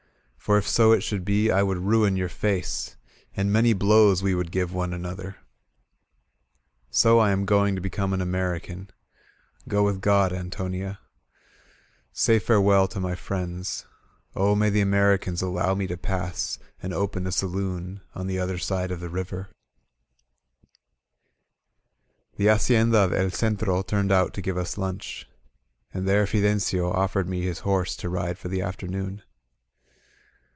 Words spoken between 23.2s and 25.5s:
Centro turned out to give us lunch.